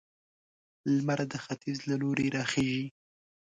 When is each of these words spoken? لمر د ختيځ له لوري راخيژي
لمر 0.95 1.19
د 1.31 1.33
ختيځ 1.45 1.77
له 1.89 1.95
لوري 2.01 2.27
راخيژي 2.37 2.85